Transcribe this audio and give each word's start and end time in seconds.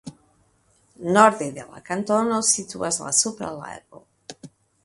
Norde 1.17 1.49
de 1.57 1.67
la 1.75 1.83
kantono 1.89 2.41
situas 2.55 3.01
la 3.07 3.15
Supra 3.23 3.55
Lago. 3.63 4.05